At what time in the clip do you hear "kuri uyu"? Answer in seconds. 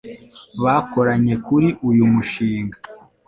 1.45-2.03